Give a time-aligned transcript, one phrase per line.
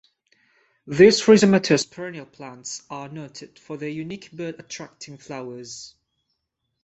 [0.87, 5.93] These rhizomatous perennial plants are noted for their unique bird attracting flowers.